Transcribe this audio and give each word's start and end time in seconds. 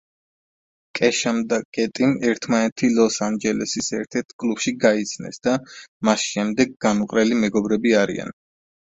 კეშამ 0.99 1.41
და 1.49 1.57
კეტიმ 1.77 2.15
ერთმანეთი 2.29 2.89
ლოს-ანჯელესის 2.99 3.89
ერთ-ერთ 3.97 4.33
კლუბში 4.45 4.73
გაიცნეს 4.87 5.39
და 5.49 5.53
მას 6.11 6.25
შემდეგ 6.31 6.75
განუყრელი 6.87 7.39
მეგობრები 7.45 7.95
არიან. 8.01 8.35